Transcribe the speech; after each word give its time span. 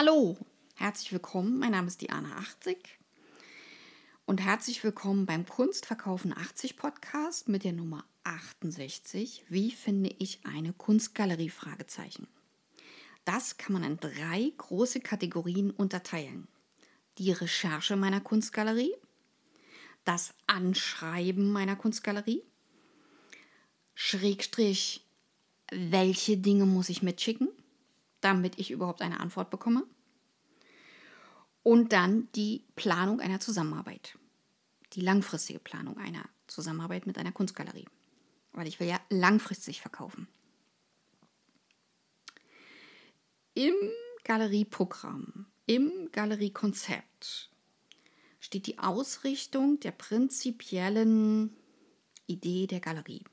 Hallo, 0.00 0.36
herzlich 0.76 1.10
willkommen. 1.10 1.58
Mein 1.58 1.72
Name 1.72 1.88
ist 1.88 2.00
Diana 2.00 2.36
80 2.36 2.78
und 4.26 4.40
herzlich 4.40 4.84
willkommen 4.84 5.26
beim 5.26 5.44
Kunstverkaufen 5.44 6.32
80 6.32 6.76
Podcast 6.76 7.48
mit 7.48 7.64
der 7.64 7.72
Nummer 7.72 8.04
68. 8.22 9.42
Wie 9.48 9.72
finde 9.72 10.14
ich 10.20 10.38
eine 10.44 10.72
Kunstgalerie? 10.72 11.48
Fragezeichen. 11.48 12.28
Das 13.24 13.56
kann 13.56 13.72
man 13.72 13.82
in 13.82 13.98
drei 13.98 14.52
große 14.56 15.00
Kategorien 15.00 15.72
unterteilen. 15.72 16.46
Die 17.18 17.32
Recherche 17.32 17.96
meiner 17.96 18.20
Kunstgalerie, 18.20 18.94
das 20.04 20.32
Anschreiben 20.46 21.50
meiner 21.50 21.74
Kunstgalerie, 21.74 22.44
Schrägstrich, 23.96 25.04
welche 25.72 26.36
Dinge 26.36 26.66
muss 26.66 26.88
ich 26.88 27.02
mitschicken 27.02 27.48
damit 28.20 28.58
ich 28.58 28.70
überhaupt 28.70 29.02
eine 29.02 29.20
Antwort 29.20 29.50
bekomme. 29.50 29.84
Und 31.62 31.92
dann 31.92 32.28
die 32.32 32.64
Planung 32.76 33.20
einer 33.20 33.40
Zusammenarbeit. 33.40 34.18
Die 34.94 35.00
langfristige 35.00 35.58
Planung 35.58 35.98
einer 35.98 36.24
Zusammenarbeit 36.46 37.06
mit 37.06 37.18
einer 37.18 37.32
Kunstgalerie. 37.32 37.86
Weil 38.52 38.66
ich 38.66 38.80
will 38.80 38.88
ja 38.88 39.00
langfristig 39.10 39.80
verkaufen. 39.80 40.28
Im 43.54 43.74
Galerieprogramm, 44.24 45.46
im 45.66 46.10
Galeriekonzept 46.12 47.50
steht 48.40 48.66
die 48.66 48.78
Ausrichtung 48.78 49.80
der 49.80 49.90
prinzipiellen 49.90 51.56
Idee 52.26 52.66
der 52.66 52.80
Galerie. 52.80 53.24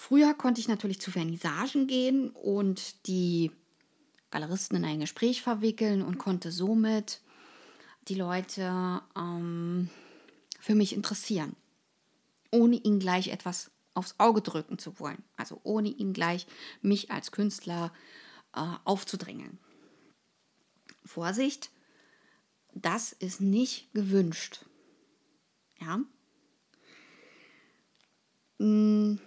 Früher 0.00 0.32
konnte 0.32 0.60
ich 0.60 0.68
natürlich 0.68 1.00
zu 1.00 1.10
Vernissagen 1.10 1.88
gehen 1.88 2.30
und 2.30 3.08
die 3.08 3.50
Galeristen 4.30 4.76
in 4.76 4.84
ein 4.84 5.00
Gespräch 5.00 5.42
verwickeln 5.42 6.02
und 6.02 6.18
konnte 6.18 6.52
somit 6.52 7.20
die 8.06 8.14
Leute 8.14 9.02
ähm, 9.16 9.90
für 10.60 10.76
mich 10.76 10.94
interessieren, 10.94 11.56
ohne 12.52 12.76
ihnen 12.76 13.00
gleich 13.00 13.26
etwas 13.26 13.72
aufs 13.92 14.14
Auge 14.18 14.40
drücken 14.40 14.78
zu 14.78 15.00
wollen, 15.00 15.24
also 15.36 15.60
ohne 15.64 15.88
ihnen 15.88 16.12
gleich 16.12 16.46
mich 16.80 17.10
als 17.10 17.32
Künstler 17.32 17.92
äh, 18.54 18.60
aufzudrängeln. 18.84 19.58
Vorsicht, 21.04 21.70
das 22.72 23.10
ist 23.10 23.40
nicht 23.40 23.92
gewünscht. 23.94 24.64
Ja. 25.80 25.98
Hm 28.60 29.18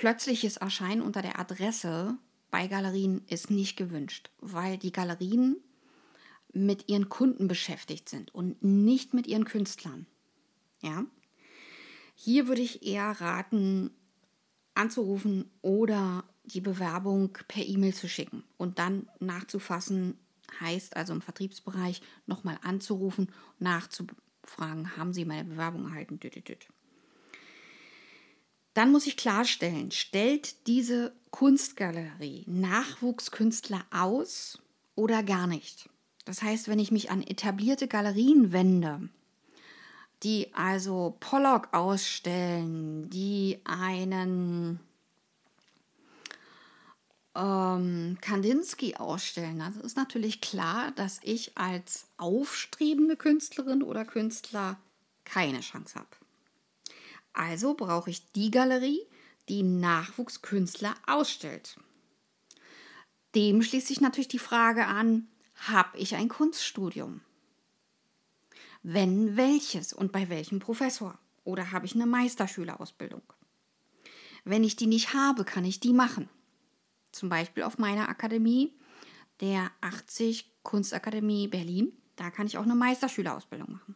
Plötzliches 0.00 0.56
Erscheinen 0.56 1.02
unter 1.02 1.20
der 1.20 1.38
Adresse 1.38 2.16
bei 2.50 2.68
Galerien 2.68 3.20
ist 3.26 3.50
nicht 3.50 3.76
gewünscht, 3.76 4.30
weil 4.38 4.78
die 4.78 4.92
Galerien 4.92 5.58
mit 6.54 6.88
ihren 6.88 7.10
Kunden 7.10 7.48
beschäftigt 7.48 8.08
sind 8.08 8.34
und 8.34 8.62
nicht 8.64 9.12
mit 9.12 9.26
ihren 9.26 9.44
Künstlern. 9.44 10.06
Ja? 10.80 11.04
Hier 12.14 12.48
würde 12.48 12.62
ich 12.62 12.82
eher 12.82 13.10
raten, 13.20 13.90
anzurufen 14.72 15.50
oder 15.60 16.24
die 16.44 16.62
Bewerbung 16.62 17.36
per 17.46 17.62
E-Mail 17.66 17.92
zu 17.92 18.08
schicken 18.08 18.42
und 18.56 18.78
dann 18.78 19.06
nachzufassen, 19.18 20.16
heißt 20.60 20.96
also 20.96 21.12
im 21.12 21.20
Vertriebsbereich 21.20 22.00
nochmal 22.24 22.58
anzurufen, 22.62 23.30
nachzufragen, 23.58 24.96
haben 24.96 25.12
Sie 25.12 25.26
meine 25.26 25.44
Bewerbung 25.44 25.88
erhalten? 25.88 26.18
Dann 28.80 28.92
muss 28.92 29.06
ich 29.06 29.18
klarstellen, 29.18 29.90
stellt 29.90 30.66
diese 30.66 31.12
Kunstgalerie 31.32 32.44
Nachwuchskünstler 32.46 33.84
aus 33.90 34.58
oder 34.94 35.22
gar 35.22 35.46
nicht? 35.46 35.90
Das 36.24 36.40
heißt, 36.40 36.66
wenn 36.66 36.78
ich 36.78 36.90
mich 36.90 37.10
an 37.10 37.22
etablierte 37.22 37.88
Galerien 37.88 38.52
wende, 38.52 39.10
die 40.22 40.54
also 40.54 41.14
Pollock 41.20 41.68
ausstellen, 41.74 43.10
die 43.10 43.60
einen 43.64 44.80
ähm, 47.34 48.16
Kandinsky 48.22 48.96
ausstellen, 48.96 49.60
also 49.60 49.80
ist 49.80 49.98
natürlich 49.98 50.40
klar, 50.40 50.90
dass 50.92 51.20
ich 51.22 51.58
als 51.58 52.06
aufstrebende 52.16 53.18
Künstlerin 53.18 53.82
oder 53.82 54.06
Künstler 54.06 54.78
keine 55.26 55.60
Chance 55.60 55.96
habe. 55.96 56.08
Also 57.32 57.74
brauche 57.74 58.10
ich 58.10 58.32
die 58.32 58.50
Galerie, 58.50 59.00
die 59.48 59.62
Nachwuchskünstler 59.62 60.94
ausstellt. 61.06 61.76
Dem 63.34 63.62
schließt 63.62 63.86
sich 63.86 64.00
natürlich 64.00 64.28
die 64.28 64.38
Frage 64.38 64.86
an, 64.86 65.28
habe 65.54 65.98
ich 65.98 66.16
ein 66.16 66.28
Kunststudium? 66.28 67.20
Wenn 68.82 69.36
welches 69.36 69.92
und 69.92 70.10
bei 70.10 70.28
welchem 70.28 70.58
Professor? 70.58 71.18
Oder 71.44 71.72
habe 71.72 71.86
ich 71.86 71.94
eine 71.94 72.06
Meisterschülerausbildung? 72.06 73.22
Wenn 74.44 74.64
ich 74.64 74.76
die 74.76 74.86
nicht 74.86 75.14
habe, 75.14 75.44
kann 75.44 75.64
ich 75.64 75.80
die 75.80 75.92
machen. 75.92 76.28
Zum 77.12 77.28
Beispiel 77.28 77.62
auf 77.62 77.78
meiner 77.78 78.08
Akademie, 78.08 78.72
der 79.40 79.70
80 79.80 80.50
Kunstakademie 80.62 81.48
Berlin. 81.48 81.92
Da 82.16 82.30
kann 82.30 82.46
ich 82.46 82.58
auch 82.58 82.64
eine 82.64 82.74
Meisterschülerausbildung 82.74 83.72
machen. 83.72 83.94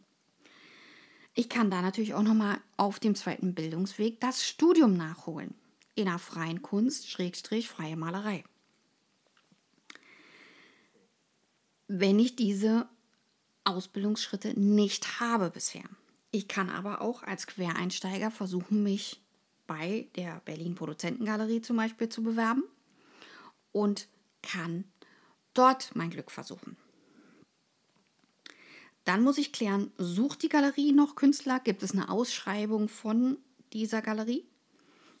Ich 1.37 1.49
kann 1.49 1.69
da 1.69 1.81
natürlich 1.81 2.13
auch 2.13 2.23
nochmal 2.23 2.59
auf 2.77 2.99
dem 2.99 3.13
zweiten 3.13 3.53
Bildungsweg 3.53 4.21
das 4.21 4.47
Studium 4.47 4.95
nachholen. 4.95 5.53
In 5.93 6.05
der 6.05 6.17
freien 6.17 6.61
Kunst, 6.61 7.09
Schrägstrich, 7.09 7.67
freie 7.67 7.97
Malerei. 7.97 8.45
Wenn 11.87 12.19
ich 12.19 12.37
diese 12.37 12.87
Ausbildungsschritte 13.65 14.57
nicht 14.59 15.19
habe 15.19 15.49
bisher. 15.49 15.83
Ich 16.31 16.47
kann 16.47 16.69
aber 16.69 17.01
auch 17.01 17.21
als 17.21 17.47
Quereinsteiger 17.47 18.31
versuchen, 18.31 18.83
mich 18.83 19.21
bei 19.67 20.07
der 20.15 20.41
Berlin 20.45 20.75
Produzentengalerie 20.75 21.61
zum 21.61 21.75
Beispiel 21.77 22.07
zu 22.07 22.23
bewerben 22.23 22.63
und 23.71 24.07
kann 24.41 24.85
dort 25.53 25.95
mein 25.95 26.11
Glück 26.11 26.31
versuchen. 26.31 26.77
Dann 29.05 29.23
muss 29.23 29.37
ich 29.37 29.51
klären, 29.51 29.91
sucht 29.97 30.41
die 30.41 30.49
Galerie 30.49 30.91
noch 30.91 31.15
Künstler? 31.15 31.59
Gibt 31.59 31.83
es 31.83 31.91
eine 31.91 32.09
Ausschreibung 32.09 32.89
von 32.89 33.37
dieser 33.71 34.01
Galerie? 34.01 34.45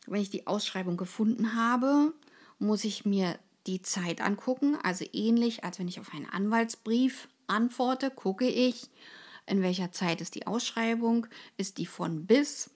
Wenn 0.07 0.21
ich 0.21 0.31
die 0.31 0.47
Ausschreibung 0.47 0.97
gefunden 0.97 1.55
habe, 1.55 2.13
muss 2.59 2.83
ich 2.83 3.05
mir 3.05 3.37
die 3.67 3.81
Zeit 3.81 4.21
angucken. 4.21 4.77
Also 4.83 5.05
ähnlich, 5.13 5.63
als 5.63 5.79
wenn 5.79 5.87
ich 5.87 5.99
auf 5.99 6.13
einen 6.13 6.29
Anwaltsbrief 6.29 7.27
antworte, 7.47 8.09
gucke 8.09 8.47
ich, 8.47 8.89
in 9.45 9.61
welcher 9.61 9.91
Zeit 9.91 10.21
ist 10.21 10.33
die 10.35 10.47
Ausschreibung, 10.47 11.27
ist 11.57 11.77
die 11.77 11.85
von 11.85 12.25
bis. 12.25 12.71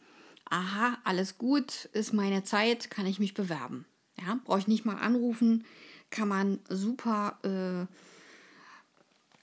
Aha, 0.45 0.97
alles 1.03 1.37
gut, 1.37 1.85
ist 1.93 2.13
meine 2.13 2.43
Zeit, 2.43 2.91
kann 2.91 3.07
ich 3.07 3.19
mich 3.19 3.33
bewerben. 3.33 3.85
Ja, 4.19 4.39
brauche 4.43 4.59
ich 4.59 4.67
nicht 4.67 4.85
mal 4.85 4.97
anrufen, 4.97 5.65
kann 6.09 6.27
man 6.27 6.59
super 6.69 7.39
äh, 7.43 7.93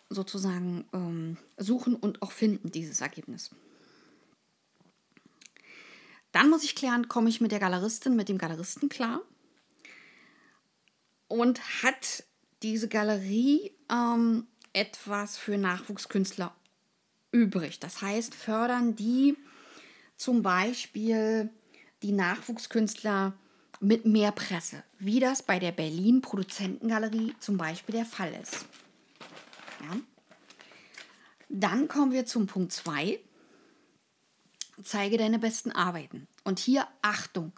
sozusagen 0.09 0.85
ähm, 0.93 1.37
suchen 1.57 1.97
und 1.97 2.23
auch 2.23 2.33
finden, 2.33 2.71
dieses 2.71 3.01
Ergebnis. 3.01 3.51
Dann 6.33 6.51
muss 6.51 6.65
ich 6.65 6.75
klären, 6.75 7.09
komme 7.09 7.29
ich 7.29 7.41
mit 7.41 7.51
der 7.51 7.61
Galeristin, 7.61 8.15
mit 8.15 8.29
dem 8.29 8.39
Galeristen 8.39 8.89
klar? 8.89 9.23
Und 11.29 11.83
hat 11.83 12.25
diese 12.63 12.89
Galerie 12.89 13.73
ähm, 13.91 14.47
etwas 14.73 15.39
für 15.39 15.57
Nachwuchskünstler 15.57 16.55
übrig? 17.33 17.81
Das 17.81 18.03
heißt, 18.03 18.35
fördern 18.35 18.97
die 18.97 19.37
zum 20.17 20.43
Beispiel 20.43 21.51
die 22.03 22.13
Nachwuchskünstler 22.13 23.35
mit 23.81 24.07
mehr 24.07 24.33
Presse, 24.33 24.83
wie 24.99 25.21
das 25.21 25.43
bei 25.43 25.59
der 25.59 25.73
Berlin 25.73 26.21
Produzentengalerie 26.21 27.35
zum 27.41 27.57
Beispiel 27.57 27.95
der 27.95 28.07
Fall 28.07 28.33
ist. 28.41 28.67
Ja. 29.81 29.97
Dann 31.49 31.89
kommen 31.89 32.13
wir 32.13 32.27
zum 32.27 32.47
Punkt 32.47 32.73
2. 32.73 33.21
Zeige 34.83 35.17
deine 35.17 35.39
besten 35.39 35.73
Arbeiten. 35.73 36.27
Und 36.45 36.59
hier 36.59 36.87
Achtung. 37.03 37.53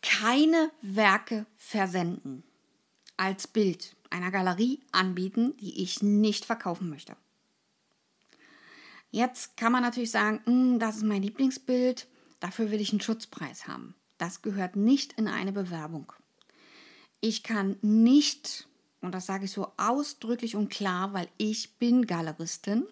Keine 0.00 0.70
Werke 0.80 1.46
versenden 1.56 2.44
als 3.16 3.46
Bild 3.46 3.96
einer 4.10 4.30
Galerie 4.30 4.80
anbieten, 4.92 5.56
die 5.58 5.82
ich 5.82 6.02
nicht 6.02 6.44
verkaufen 6.44 6.88
möchte. 6.88 7.16
Jetzt 9.10 9.56
kann 9.56 9.72
man 9.72 9.82
natürlich 9.82 10.10
sagen, 10.10 10.40
hm, 10.44 10.78
das 10.78 10.96
ist 10.96 11.04
mein 11.04 11.22
Lieblingsbild, 11.22 12.08
dafür 12.40 12.70
will 12.70 12.80
ich 12.80 12.90
einen 12.90 13.00
Schutzpreis 13.00 13.68
haben. 13.68 13.94
Das 14.18 14.42
gehört 14.42 14.76
nicht 14.76 15.12
in 15.14 15.28
eine 15.28 15.52
Bewerbung. 15.52 16.12
Ich 17.20 17.42
kann 17.42 17.76
nicht 17.80 18.68
und 19.04 19.12
das 19.12 19.26
sage 19.26 19.44
ich 19.44 19.50
so 19.50 19.72
ausdrücklich 19.76 20.56
und 20.56 20.70
klar, 20.70 21.12
weil 21.12 21.28
ich 21.36 21.74
bin 21.76 22.06
Galeristin. 22.06 22.86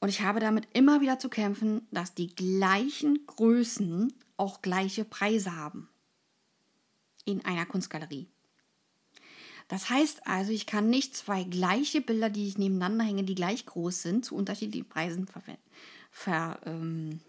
Und 0.00 0.08
ich 0.08 0.22
habe 0.22 0.40
damit 0.40 0.68
immer 0.72 1.00
wieder 1.00 1.18
zu 1.18 1.28
kämpfen, 1.28 1.86
dass 1.90 2.14
die 2.14 2.34
gleichen 2.34 3.26
Größen 3.26 4.12
auch 4.36 4.62
gleiche 4.62 5.04
Preise 5.04 5.56
haben 5.56 5.88
in 7.24 7.44
einer 7.44 7.66
Kunstgalerie. 7.66 8.26
Das 9.66 9.90
heißt 9.90 10.26
also, 10.26 10.50
ich 10.50 10.66
kann 10.66 10.88
nicht 10.88 11.14
zwei 11.14 11.44
gleiche 11.44 12.00
Bilder, 12.00 12.30
die 12.30 12.48
ich 12.48 12.56
nebeneinander 12.56 13.04
hänge, 13.04 13.24
die 13.24 13.34
gleich 13.34 13.66
groß 13.66 14.02
sind, 14.02 14.24
zu 14.24 14.34
unterschiedlichen 14.34 14.88
Preisen 14.88 15.26
verkaufen 15.26 15.58
ver, 16.10 16.58
ähm, 16.64 17.20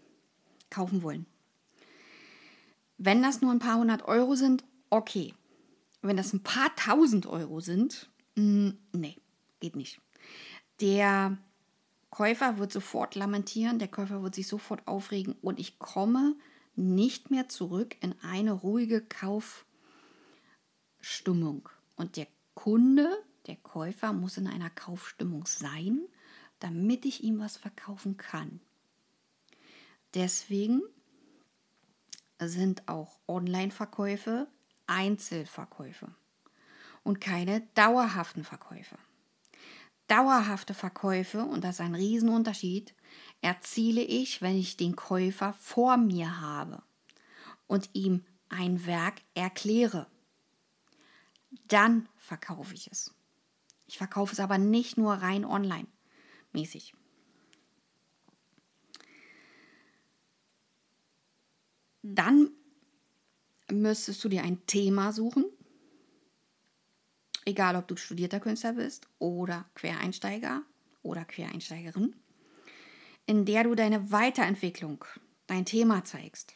wollen. 1.04 1.26
Wenn 2.98 3.22
das 3.22 3.42
nur 3.42 3.52
ein 3.52 3.60
paar 3.60 3.78
hundert 3.78 4.04
Euro 4.04 4.36
sind, 4.36 4.64
okay. 4.90 5.34
Wenn 6.02 6.18
das 6.18 6.34
ein 6.34 6.44
paar 6.44 6.76
tausend 6.76 7.26
Euro 7.26 7.60
sind, 7.60 8.10
mh, 8.36 8.44
mm, 8.44 8.78
nee, 8.94 9.18
geht 9.60 9.76
nicht. 9.76 10.00
Der 10.80 11.38
Käufer 12.10 12.58
wird 12.58 12.72
sofort 12.72 13.16
lamentieren, 13.16 13.80
der 13.80 13.90
Käufer 13.90 14.24
wird 14.24 14.36
sich 14.36 14.48
sofort 14.48 14.88
aufregen 14.88 15.36
und 15.42 15.60
ich 15.60 15.80
komme 15.80 16.36
nicht 16.76 17.30
mehr 17.30 17.50
zurück 17.50 17.98
in 18.02 18.16
eine 18.22 18.54
ruhige 18.54 19.02
Kaufstimmung. 19.02 21.68
Und 21.96 22.16
der 22.16 22.28
Kunde, 22.54 23.10
der 23.48 23.58
Käufer 23.58 24.14
muss 24.14 24.38
in 24.38 24.48
einer 24.48 24.70
Kaufstimmung 24.70 25.46
sein, 25.46 26.08
damit 26.60 27.06
ich 27.06 27.24
ihm 27.24 27.40
was 27.40 27.58
verkaufen 27.58 28.18
kann. 28.18 28.62
Deswegen 30.14 30.82
sind 32.40 32.88
auch 32.88 33.20
Online-Verkäufe 33.28 34.48
Einzelverkäufe 34.90 36.14
und 37.04 37.22
keine 37.22 37.62
dauerhaften 37.76 38.44
Verkäufe. 38.44 38.98
Dauerhafte 40.08 40.74
Verkäufe, 40.74 41.44
und 41.44 41.64
das 41.64 41.76
ist 41.76 41.82
ein 41.82 41.96
Riesenunterschied, 41.96 42.96
erziele 43.42 44.02
ich, 44.02 44.42
wenn 44.42 44.58
ich 44.58 44.76
den 44.76 44.96
Käufer 44.96 45.54
vor 45.54 45.98
mir 45.98 46.42
habe 46.42 46.82
und 47.68 47.90
ihm 47.94 48.26
ein 48.50 48.86
Werk 48.88 49.22
erkläre. 49.36 50.08
Dann 51.68 52.10
verkaufe 52.18 52.74
ich 52.74 52.92
es. 52.92 53.14
Ich 53.86 53.98
verkaufe 53.98 54.34
es 54.34 54.40
aber 54.40 54.58
nicht 54.58 54.98
nur 54.98 55.14
rein 55.14 55.46
online 55.46 55.88
mäßig. 56.54 56.94
Dann 62.02 62.52
müsstest 63.72 64.24
du 64.24 64.30
dir 64.30 64.44
ein 64.44 64.66
Thema 64.66 65.12
suchen, 65.12 65.46
egal 67.46 67.76
ob 67.76 67.88
du 67.88 67.96
studierter 67.96 68.40
Künstler 68.40 68.74
bist 68.74 69.08
oder 69.20 69.66
Quereinsteiger 69.76 70.64
oder 71.02 71.26
Quereinsteigerin, 71.26 72.16
in 73.26 73.46
der 73.46 73.64
du 73.64 73.76
deine 73.76 74.12
Weiterentwicklung, 74.12 75.06
dein 75.48 75.66
Thema 75.66 76.04
zeigst. 76.04 76.54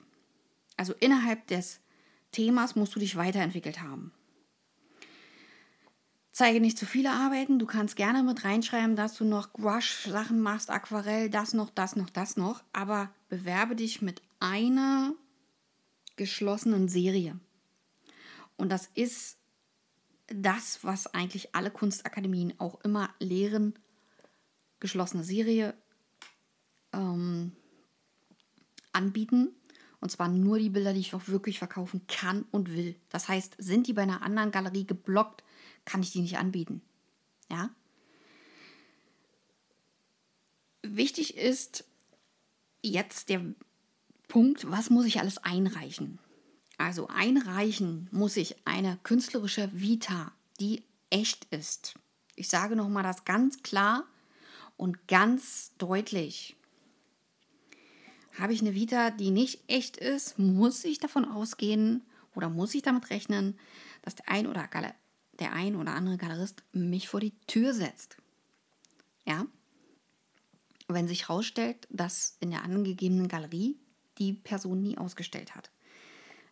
Also 0.78 0.94
innerhalb 1.00 1.48
des 1.48 1.80
Themas 2.32 2.76
musst 2.76 2.96
du 2.96 3.00
dich 3.00 3.16
weiterentwickelt 3.16 3.82
haben. 3.82 4.12
Zeige 6.32 6.60
nicht 6.60 6.80
zu 6.80 6.88
viele 6.88 7.12
Arbeiten. 7.12 7.60
Du 7.60 7.68
kannst 7.68 7.96
gerne 7.96 8.24
mit 8.24 8.44
reinschreiben, 8.44 8.96
dass 8.96 9.16
du 9.16 9.24
noch 9.24 9.54
Gouache-Sachen 9.54 10.40
machst, 10.40 10.72
Aquarell, 10.72 11.30
das 11.30 11.54
noch, 11.54 11.70
das 11.70 11.96
noch, 11.96 12.10
das 12.10 12.38
noch. 12.38 12.64
Aber 12.74 13.12
bewerbe 13.30 13.76
dich 13.76 14.02
mit 14.02 14.24
einer 14.40 15.14
geschlossenen 16.16 16.88
Serie. 16.88 17.40
Und 18.58 18.70
das 18.70 18.90
ist 18.94 19.38
das, 20.28 20.84
was 20.84 21.08
eigentlich 21.08 21.56
alle 21.56 21.72
Kunstakademien 21.72 22.60
auch 22.60 22.82
immer 22.82 23.14
lehren. 23.20 23.78
Geschlossene 24.80 25.24
Serie 25.24 25.74
ähm, 26.92 27.54
anbieten. 28.92 29.50
Und 30.00 30.10
zwar 30.10 30.28
nur 30.28 30.60
die 30.60 30.70
Bilder, 30.70 30.94
die 30.94 31.00
ich 31.00 31.16
auch 31.16 31.28
wirklich 31.28 31.60
verkaufen 31.60 32.06
kann 32.08 32.44
und 32.52 32.74
will. 32.74 32.96
Das 33.10 33.30
heißt, 33.30 33.56
sind 33.58 33.88
die 33.88 33.94
bei 33.94 34.04
einer 34.04 34.22
anderen 34.22 34.52
Galerie 34.52 34.86
geblockt, 34.86 35.44
kann 35.86 36.02
ich 36.02 36.12
die 36.12 36.22
nicht 36.22 36.38
anbieten. 36.38 36.82
Ja. 37.50 37.70
Wichtig 40.82 41.38
ist 41.38 41.86
jetzt 42.82 43.30
der 43.30 43.42
Punkt, 44.34 44.72
was 44.72 44.90
muss 44.90 45.06
ich 45.06 45.20
alles 45.20 45.38
einreichen? 45.38 46.18
Also 46.80 47.08
einreichen 47.08 48.10
muss 48.12 48.36
ich 48.36 48.56
eine 48.66 48.98
künstlerische 49.04 49.70
Vita, 49.74 50.32
die 50.60 50.82
echt 51.12 51.46
ist. 51.52 51.94
Ich 52.36 52.50
sage 52.50 52.76
nochmal 52.76 53.04
das 53.04 53.26
ganz 53.26 53.62
klar 53.62 54.06
und 54.76 55.08
ganz 55.08 55.74
deutlich. 55.78 56.56
Habe 58.40 58.54
ich 58.54 58.62
eine 58.62 58.74
Vita, 58.74 59.12
die 59.12 59.30
nicht 59.30 59.70
echt 59.70 59.98
ist, 59.98 60.40
muss 60.40 60.84
ich 60.84 60.98
davon 60.98 61.26
ausgehen 61.26 62.02
oder 62.34 62.50
muss 62.50 62.74
ich 62.74 62.82
damit 62.82 63.12
rechnen, 63.12 63.60
dass 64.02 64.16
der 64.16 64.30
ein 64.30 64.48
oder, 64.48 64.68
der 65.38 65.54
ein 65.54 65.76
oder 65.76 65.94
andere 65.94 66.18
Galerist 66.18 66.64
mich 66.72 67.08
vor 67.08 67.20
die 67.20 67.38
Tür 67.46 67.76
setzt. 67.76 68.18
Ja? 69.26 69.46
Wenn 70.88 71.08
sich 71.08 71.28
herausstellt, 71.30 71.88
dass 71.92 72.36
in 72.40 72.50
der 72.50 72.64
angegebenen 72.64 73.28
Galerie 73.28 73.78
die 74.18 74.34
Person 74.34 74.82
nie 74.82 74.98
ausgestellt 74.98 75.56
hat. 75.56 75.72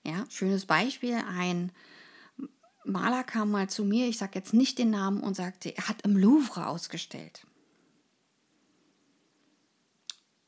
Ja, 0.03 0.25
schönes 0.29 0.65
Beispiel, 0.65 1.15
ein 1.15 1.71
Maler 2.83 3.23
kam 3.23 3.51
mal 3.51 3.69
zu 3.69 3.85
mir, 3.85 4.07
ich 4.07 4.17
sage 4.17 4.31
jetzt 4.35 4.53
nicht 4.53 4.79
den 4.79 4.89
Namen, 4.89 5.21
und 5.21 5.35
sagte, 5.35 5.75
er 5.75 5.87
hat 5.87 6.01
im 6.01 6.17
Louvre 6.17 6.67
ausgestellt. 6.67 7.45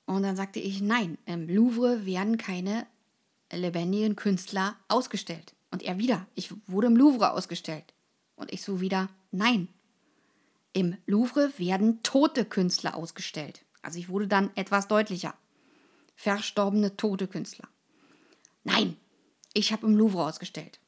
Und 0.06 0.24
dann 0.24 0.36
sagte 0.36 0.60
ich, 0.60 0.82
nein, 0.82 1.18
im 1.26 1.48
Louvre 1.48 2.06
werden 2.06 2.38
keine 2.38 2.88
lebendigen 3.52 4.16
Künstler 4.16 4.76
ausgestellt. 4.88 5.54
Und 5.72 5.84
er 5.84 5.98
wieder, 5.98 6.28
ich 6.36 6.54
wurde 6.68 6.88
im 6.88 6.96
Louvre 6.96 7.32
ausgestellt. 7.32 7.94
Und 8.36 8.52
ich 8.52 8.64
so 8.64 8.82
wieder, 8.82 9.10
nein, 9.32 9.68
im 10.74 10.98
Louvre 11.06 11.52
werden 11.58 12.02
tote 12.04 12.46
Künstler 12.46 12.96
ausgestellt. 12.96 13.64
Also 13.82 14.00
ich 14.00 14.10
wurde 14.10 14.28
dann 14.28 14.50
etwas 14.56 14.88
deutlicher 14.88 15.36
verstorbene 16.16 16.96
tote 16.96 17.28
Künstler. 17.28 17.68
Nein, 18.64 18.98
ich 19.54 19.72
habe 19.72 19.86
im 19.86 19.96
Louvre 19.96 20.26
ausgestellt. 20.26 20.80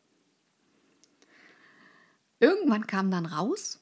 Irgendwann 2.40 2.88
kam 2.88 3.12
dann 3.12 3.26
raus, 3.26 3.80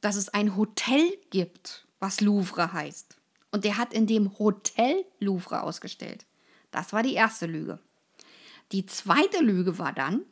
dass 0.00 0.16
es 0.16 0.28
ein 0.28 0.56
Hotel 0.56 1.18
gibt, 1.30 1.86
was 1.98 2.20
Louvre 2.20 2.72
heißt. 2.72 3.16
Und 3.50 3.64
der 3.64 3.78
hat 3.78 3.94
in 3.94 4.06
dem 4.06 4.38
Hotel 4.38 5.04
Louvre 5.20 5.62
ausgestellt. 5.62 6.26
Das 6.70 6.92
war 6.92 7.02
die 7.02 7.14
erste 7.14 7.46
Lüge. 7.46 7.78
Die 8.72 8.84
zweite 8.84 9.42
Lüge 9.42 9.78
war 9.78 9.92
dann, 9.92 10.22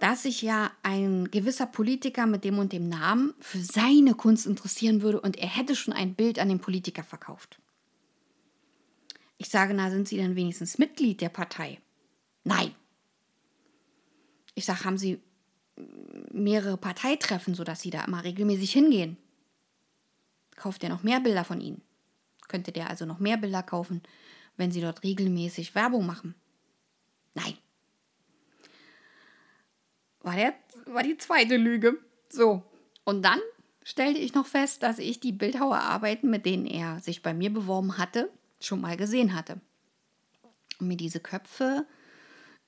dass 0.00 0.22
sich 0.22 0.42
ja 0.42 0.72
ein 0.82 1.30
gewisser 1.30 1.66
Politiker 1.66 2.26
mit 2.26 2.42
dem 2.44 2.58
und 2.58 2.72
dem 2.72 2.88
Namen 2.88 3.34
für 3.38 3.60
seine 3.60 4.14
Kunst 4.14 4.46
interessieren 4.46 5.02
würde 5.02 5.20
und 5.20 5.36
er 5.36 5.48
hätte 5.48 5.76
schon 5.76 5.92
ein 5.92 6.14
Bild 6.14 6.38
an 6.38 6.48
den 6.48 6.58
Politiker 6.58 7.04
verkauft. 7.04 7.60
Ich 9.40 9.48
sage, 9.48 9.72
na, 9.72 9.90
sind 9.90 10.06
Sie 10.06 10.18
denn 10.18 10.36
wenigstens 10.36 10.76
Mitglied 10.76 11.22
der 11.22 11.30
Partei? 11.30 11.80
Nein. 12.44 12.74
Ich 14.54 14.66
sage, 14.66 14.84
haben 14.84 14.98
Sie 14.98 15.18
mehrere 16.30 16.76
Parteitreffen, 16.76 17.54
sodass 17.54 17.80
Sie 17.80 17.88
da 17.88 18.04
immer 18.04 18.22
regelmäßig 18.22 18.70
hingehen? 18.70 19.16
Kauft 20.56 20.84
er 20.84 20.90
noch 20.90 21.02
mehr 21.02 21.20
Bilder 21.20 21.44
von 21.44 21.62
Ihnen? 21.62 21.80
Könnte 22.48 22.70
der 22.70 22.90
also 22.90 23.06
noch 23.06 23.18
mehr 23.18 23.38
Bilder 23.38 23.62
kaufen, 23.62 24.02
wenn 24.58 24.72
Sie 24.72 24.82
dort 24.82 25.02
regelmäßig 25.04 25.74
Werbung 25.74 26.04
machen? 26.04 26.34
Nein. 27.32 27.56
War, 30.20 30.36
der, 30.36 30.52
war 30.84 31.02
die 31.02 31.16
zweite 31.16 31.56
Lüge. 31.56 31.96
So, 32.28 32.62
und 33.04 33.22
dann 33.22 33.40
stellte 33.84 34.20
ich 34.20 34.34
noch 34.34 34.46
fest, 34.46 34.82
dass 34.82 34.98
ich 34.98 35.18
die 35.18 35.32
Bildhauerarbeiten, 35.32 36.28
mit 36.28 36.44
denen 36.44 36.66
er 36.66 37.00
sich 37.00 37.22
bei 37.22 37.32
mir 37.32 37.50
beworben 37.50 37.96
hatte, 37.96 38.30
schon 38.60 38.80
mal 38.80 38.96
gesehen 38.96 39.34
hatte. 39.34 39.60
Und 40.78 40.88
mir 40.88 40.96
diese 40.96 41.20
Köpfe 41.20 41.86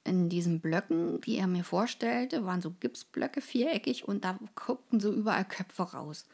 in 0.05 0.29
diesen 0.29 0.61
Blöcken, 0.61 1.21
die 1.21 1.37
er 1.37 1.47
mir 1.47 1.65
vorstellte, 1.65 2.45
waren 2.45 2.61
so 2.61 2.73
Gipsblöcke 2.73 3.41
viereckig 3.41 4.07
und 4.07 4.25
da 4.25 4.39
guckten 4.55 5.01
so 5.01 5.13
überall 5.13 5.45
Köpfe 5.45 5.83
raus. 5.83 6.27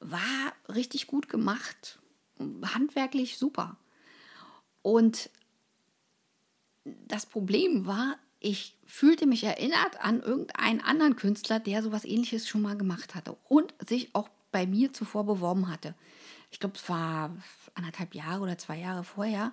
War 0.00 0.52
richtig 0.74 1.06
gut 1.06 1.28
gemacht, 1.28 1.98
handwerklich 2.38 3.36
super. 3.38 3.76
Und 4.82 5.30
das 6.84 7.26
Problem 7.26 7.86
war, 7.86 8.16
ich 8.40 8.76
fühlte 8.86 9.26
mich 9.26 9.44
erinnert 9.44 10.00
an 10.00 10.20
irgendeinen 10.20 10.80
anderen 10.80 11.16
Künstler, 11.16 11.60
der 11.60 11.82
sowas 11.82 12.04
ähnliches 12.04 12.48
schon 12.48 12.62
mal 12.62 12.76
gemacht 12.76 13.14
hatte 13.14 13.36
und 13.48 13.74
sich 13.86 14.14
auch 14.14 14.28
bei 14.50 14.66
mir 14.66 14.92
zuvor 14.92 15.24
beworben 15.24 15.68
hatte 15.68 15.94
ich 16.54 16.60
glaube, 16.60 16.76
es 16.76 16.88
war 16.88 17.36
anderthalb 17.74 18.14
Jahre 18.14 18.40
oder 18.40 18.56
zwei 18.56 18.78
Jahre 18.78 19.02
vorher. 19.02 19.50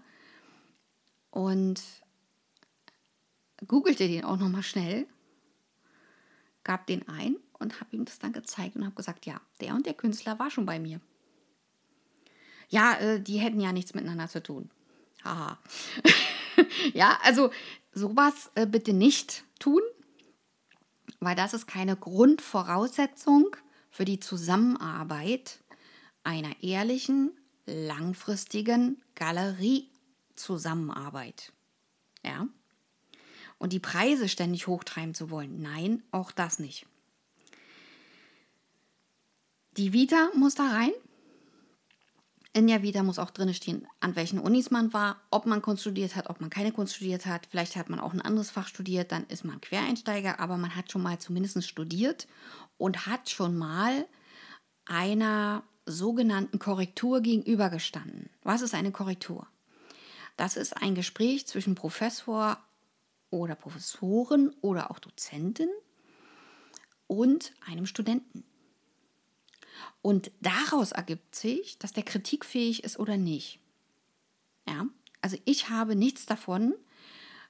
Und 1.32 1.82
googelte 3.66 4.08
den 4.08 4.24
auch 4.24 4.38
nochmal 4.38 4.62
schnell, 4.62 5.08
gab 6.64 6.86
den 6.86 7.08
ein 7.10 7.38
und 7.54 7.82
habe 7.82 7.96
ihm 7.96 8.06
das 8.06 8.20
dann 8.20 8.34
gezeigt 8.34 8.76
und 8.76 8.86
habe 8.86 8.94
gesagt, 8.94 9.26
ja, 9.26 9.42
der 9.62 9.74
und 9.74 9.88
der 9.88 9.96
Künstler 9.96 10.38
war 10.38 10.52
schon 10.52 10.68
bei 10.68 10.78
mir. 10.78 11.02
Ja, 12.70 12.94
äh, 13.00 13.20
die 13.20 13.40
hätten 13.40 13.60
ja 13.60 13.72
nichts 13.72 13.96
miteinander 13.96 14.28
zu 14.28 14.44
tun. 14.44 14.70
Haha. 15.24 15.58
ja, 16.94 17.18
also 17.24 17.50
sowas 17.94 18.52
äh, 18.54 18.68
bitte 18.68 18.94
nicht 18.94 19.44
tun. 19.58 19.82
weil 21.20 21.36
das 21.36 21.56
ist 21.56 21.66
keine 21.66 21.96
Grundvoraussetzung 21.96 23.56
für 23.90 24.06
die 24.06 24.20
Zusammenarbeit 24.20 25.62
einer 26.24 26.62
ehrlichen, 26.62 27.32
langfristigen 27.66 29.02
Galeriezusammenarbeit. 29.16 31.52
Ja? 32.24 32.48
Und 33.58 33.74
die 33.74 33.80
Preise 33.80 34.30
ständig 34.30 34.68
hochtreiben 34.68 35.14
zu 35.14 35.30
wollen, 35.30 35.62
nein, 35.62 36.02
auch 36.12 36.32
das 36.32 36.60
nicht. 36.60 36.88
Die 39.78 39.94
Vita 39.94 40.32
muss 40.36 40.56
da 40.56 40.70
rein. 40.70 40.92
In 42.54 42.68
der 42.68 42.84
Vita 42.84 43.02
muss 43.02 43.18
auch 43.18 43.30
drin 43.30 43.54
stehen, 43.54 43.88
an 44.02 44.18
welchen 44.18 44.38
Unis 44.38 44.72
man 44.72 44.92
war, 44.92 45.22
ob 45.32 45.46
man 45.46 45.62
Kunst 45.62 45.84
studiert 45.84 46.18
hat, 46.18 46.30
ob 46.30 46.42
man 46.42 46.50
keine 46.50 46.74
Kunst 46.74 46.96
studiert 46.96 47.26
hat. 47.26 47.48
Vielleicht 47.50 47.78
hat 47.78 47.90
man 47.90 48.02
auch 48.02 48.12
ein 48.12 48.22
anderes 48.22 48.52
Fach 48.52 48.68
studiert, 48.68 49.14
dann 49.14 49.26
ist 49.28 49.46
man 49.46 49.62
Quereinsteiger, 49.62 50.42
aber 50.42 50.58
man 50.58 50.76
hat 50.76 50.92
schon 50.92 51.02
mal 51.02 51.18
zumindest 51.20 51.66
studiert 51.66 52.28
und 52.78 53.06
hat 53.06 53.30
schon 53.30 53.58
mal 53.58 54.06
einer 54.84 55.64
sogenannten 55.86 56.60
Korrektur 56.60 57.22
gegenübergestanden. 57.22 58.30
Was 58.44 58.62
ist 58.62 58.74
eine 58.74 58.92
Korrektur? 58.92 59.48
Das 60.38 60.58
ist 60.58 60.78
ein 60.78 60.96
Gespräch 60.96 61.48
zwischen 61.48 61.76
Professor 61.76 62.58
oder 63.30 63.56
Professoren 63.56 64.54
oder 64.62 64.92
auch 64.92 65.00
Dozenten 65.00 65.70
und 67.08 67.54
einem 67.68 67.86
Studenten. 67.86 68.44
Und 70.02 70.32
daraus 70.42 70.92
ergibt 70.92 71.36
sich, 71.36 71.78
dass 71.78 71.94
der 71.94 72.04
kritikfähig 72.04 72.84
ist 72.84 73.00
oder 73.00 73.18
nicht. 73.18 73.60
Ja, 74.68 74.88
also 75.22 75.38
ich 75.46 75.70
habe 75.70 75.96
nichts 75.96 76.26
davon, 76.26 76.74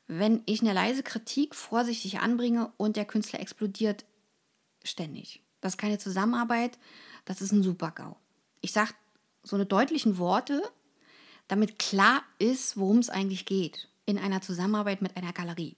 wenn 0.07 0.43
ich 0.45 0.61
eine 0.61 0.73
leise 0.73 1.03
Kritik 1.03 1.55
vorsichtig 1.55 2.19
anbringe 2.19 2.71
und 2.77 2.95
der 2.95 3.05
Künstler 3.05 3.39
explodiert 3.39 4.05
ständig. 4.83 5.41
Das 5.61 5.73
ist 5.73 5.77
keine 5.77 5.99
Zusammenarbeit, 5.99 6.77
das 7.25 7.41
ist 7.41 7.51
ein 7.51 7.63
Super-GAU. 7.63 8.15
Ich 8.61 8.71
sage 8.71 8.93
so 9.43 9.55
eine 9.55 9.65
deutlichen 9.65 10.17
Worte, 10.17 10.61
damit 11.47 11.79
klar 11.79 12.23
ist, 12.39 12.77
worum 12.77 12.99
es 12.99 13.09
eigentlich 13.09 13.45
geht 13.45 13.89
in 14.05 14.17
einer 14.17 14.41
Zusammenarbeit 14.41 15.01
mit 15.01 15.17
einer 15.17 15.33
Galerie. 15.33 15.75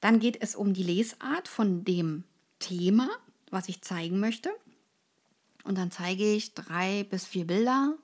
Dann 0.00 0.18
geht 0.18 0.42
es 0.42 0.54
um 0.54 0.72
die 0.72 0.82
Lesart 0.82 1.46
von 1.46 1.84
dem 1.84 2.24
Thema, 2.58 3.08
was 3.50 3.68
ich 3.68 3.82
zeigen 3.82 4.18
möchte. 4.18 4.50
Und 5.64 5.76
dann 5.76 5.90
zeige 5.90 6.32
ich 6.32 6.54
drei 6.54 7.04
bis 7.04 7.26
vier 7.26 7.46
Bilder 7.46 7.96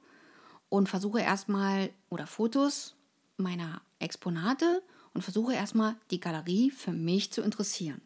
und 0.68 0.88
versuche 0.88 1.20
erstmal 1.20 1.90
oder 2.10 2.26
Fotos 2.26 2.94
meiner 3.38 3.80
Exponate 3.98 4.82
und 5.14 5.22
versuche 5.22 5.54
erstmal 5.54 5.96
die 6.10 6.20
Galerie 6.20 6.70
für 6.70 6.92
mich 6.92 7.32
zu 7.32 7.40
interessieren. 7.40 8.02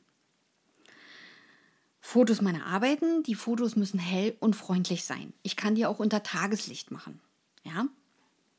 Fotos 2.00 2.40
meiner 2.40 2.66
Arbeiten, 2.66 3.22
die 3.22 3.34
Fotos 3.34 3.76
müssen 3.76 3.98
hell 3.98 4.36
und 4.40 4.56
freundlich 4.56 5.04
sein. 5.04 5.32
Ich 5.42 5.56
kann 5.56 5.74
die 5.74 5.86
auch 5.86 5.98
unter 5.98 6.22
Tageslicht 6.22 6.90
machen. 6.90 7.20
Ja? 7.62 7.86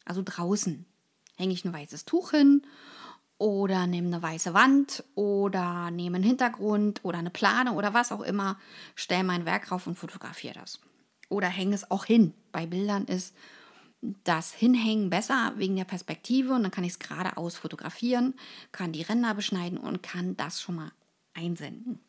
Also 0.05 0.21
draußen 0.23 0.85
hänge 1.37 1.53
ich 1.53 1.65
ein 1.65 1.73
weißes 1.73 2.05
Tuch 2.05 2.31
hin 2.31 2.61
oder 3.37 3.87
nehme 3.87 4.07
eine 4.07 4.21
weiße 4.21 4.53
Wand 4.53 5.03
oder 5.15 5.89
nehme 5.89 6.17
einen 6.17 6.23
Hintergrund 6.23 7.03
oder 7.03 7.17
eine 7.17 7.31
Plane 7.31 7.73
oder 7.73 7.93
was 7.93 8.11
auch 8.11 8.21
immer, 8.21 8.59
stelle 8.95 9.23
mein 9.23 9.45
Werk 9.45 9.71
rauf 9.71 9.87
und 9.87 9.97
fotografiere 9.97 10.53
das. 10.53 10.79
Oder 11.27 11.47
hänge 11.47 11.73
es 11.73 11.89
auch 11.89 12.05
hin. 12.05 12.33
Bei 12.51 12.67
Bildern 12.67 13.05
ist 13.05 13.33
das 14.23 14.53
Hinhängen 14.53 15.09
besser 15.09 15.53
wegen 15.55 15.75
der 15.75 15.85
Perspektive 15.85 16.53
und 16.53 16.63
dann 16.63 16.71
kann 16.71 16.83
ich 16.83 16.93
es 16.93 16.99
geradeaus 16.99 17.55
fotografieren, 17.55 18.35
kann 18.71 18.91
die 18.91 19.03
Ränder 19.03 19.33
beschneiden 19.33 19.77
und 19.77 20.03
kann 20.03 20.37
das 20.37 20.61
schon 20.61 20.75
mal 20.75 20.91
einsenden. 21.33 21.99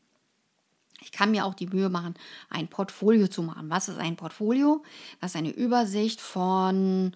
Ich 1.03 1.13
kann 1.13 1.31
mir 1.31 1.45
auch 1.45 1.55
die 1.55 1.67
Mühe 1.67 1.89
machen, 1.89 2.15
ein 2.51 2.69
Portfolio 2.69 3.29
zu 3.29 3.43
machen. 3.43 3.71
Was 3.71 3.89
ist 3.89 3.99
ein 3.99 4.17
Portfolio? 4.17 4.83
Das 5.21 5.33
ist 5.33 5.37
eine 5.37 5.51
Übersicht 5.51 6.21
von 6.21 7.15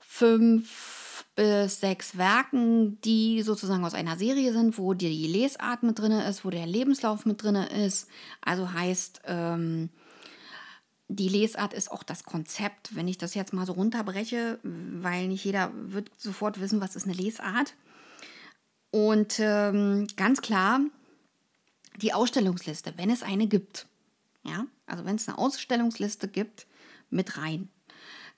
fünf 0.00 1.24
bis 1.36 1.80
sechs 1.80 2.18
Werken, 2.18 3.00
die 3.02 3.42
sozusagen 3.42 3.84
aus 3.84 3.94
einer 3.94 4.16
Serie 4.16 4.52
sind, 4.52 4.76
wo 4.76 4.94
die 4.94 5.26
Lesart 5.26 5.82
mit 5.82 5.98
drin 5.98 6.12
ist, 6.12 6.44
wo 6.44 6.50
der 6.50 6.66
Lebenslauf 6.66 7.24
mit 7.24 7.42
drin 7.42 7.54
ist. 7.54 8.08
Also 8.42 8.72
heißt, 8.72 9.22
ähm, 9.26 9.90
die 11.08 11.28
Lesart 11.28 11.72
ist 11.74 11.90
auch 11.90 12.02
das 12.02 12.24
Konzept. 12.24 12.94
Wenn 12.94 13.08
ich 13.08 13.18
das 13.18 13.34
jetzt 13.34 13.52
mal 13.52 13.66
so 13.66 13.72
runterbreche, 13.72 14.58
weil 14.62 15.28
nicht 15.28 15.44
jeder 15.44 15.72
wird 15.74 16.10
sofort 16.18 16.60
wissen, 16.60 16.80
was 16.80 16.96
ist 16.96 17.04
eine 17.04 17.14
Lesart. 17.14 17.74
Und 18.90 19.38
ähm, 19.38 20.06
ganz 20.16 20.42
klar, 20.42 20.80
die 22.02 22.12
Ausstellungsliste, 22.12 22.94
wenn 22.96 23.10
es 23.10 23.22
eine 23.22 23.46
gibt. 23.46 23.86
Ja, 24.42 24.66
also 24.86 25.04
wenn 25.04 25.16
es 25.16 25.28
eine 25.28 25.38
Ausstellungsliste 25.38 26.28
gibt, 26.28 26.66
mit 27.10 27.36
rein. 27.36 27.68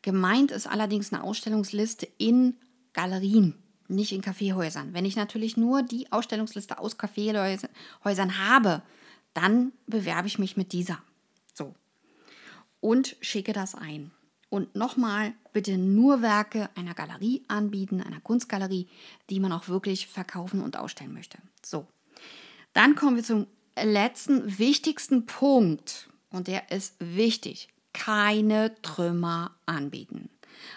Gemeint 0.02 0.50
ist 0.50 0.66
allerdings 0.66 1.12
eine 1.12 1.22
Ausstellungsliste 1.22 2.08
in 2.18 2.56
Galerien, 2.92 3.54
nicht 3.88 4.12
in 4.12 4.20
Kaffeehäusern. 4.20 4.94
Wenn 4.94 5.04
ich 5.04 5.14
natürlich 5.14 5.56
nur 5.56 5.82
die 5.82 6.10
Ausstellungsliste 6.10 6.78
aus 6.78 6.98
Kaffeehäusern 6.98 8.38
habe, 8.38 8.82
dann 9.34 9.72
bewerbe 9.86 10.26
ich 10.26 10.38
mich 10.38 10.56
mit 10.56 10.72
dieser. 10.72 10.98
So. 11.54 11.74
Und 12.80 13.16
schicke 13.20 13.52
das 13.52 13.74
ein. 13.74 14.10
Und 14.48 14.74
nochmal, 14.74 15.32
bitte 15.52 15.78
nur 15.78 16.20
Werke 16.20 16.68
einer 16.74 16.94
Galerie 16.94 17.44
anbieten, 17.48 18.02
einer 18.02 18.20
Kunstgalerie, 18.20 18.88
die 19.30 19.40
man 19.40 19.52
auch 19.52 19.68
wirklich 19.68 20.08
verkaufen 20.08 20.60
und 20.60 20.76
ausstellen 20.76 21.14
möchte. 21.14 21.38
So. 21.64 21.86
Dann 22.72 22.94
kommen 22.94 23.16
wir 23.16 23.24
zum 23.24 23.46
letzten, 23.80 24.58
wichtigsten 24.58 25.26
Punkt. 25.26 26.08
Und 26.30 26.48
der 26.48 26.70
ist 26.70 26.94
wichtig. 26.98 27.68
Keine 27.92 28.74
Trümmer 28.82 29.54
anbieten. 29.66 30.30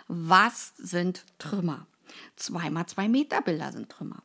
Was 0.08 0.74
sind 0.78 1.24
Trümmer? 1.40 1.88
Zweimal 2.36 2.86
zwei 2.88 3.08
Meter 3.08 3.42
Bilder 3.42 3.72
sind 3.72 3.90
Trümmer. 3.90 4.24